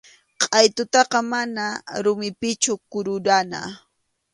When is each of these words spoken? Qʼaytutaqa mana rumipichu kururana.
Qʼaytutaqa 0.41 1.19
mana 1.31 1.65
rumipichu 2.03 2.73
kururana. 2.91 3.61